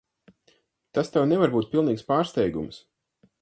Tas 0.97 1.13
tev 1.17 1.27
nevar 1.33 1.53
būt 1.57 1.69
pilnīgs 1.75 2.07
pārsteigums. 2.09 2.81